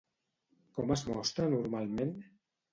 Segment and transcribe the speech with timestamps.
[0.77, 2.19] Com és mostra normalment?